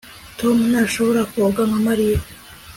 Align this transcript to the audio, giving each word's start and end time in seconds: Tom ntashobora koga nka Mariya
Tom 0.39 0.57
ntashobora 0.71 1.21
koga 1.31 1.61
nka 1.69 1.79
Mariya 1.87 2.19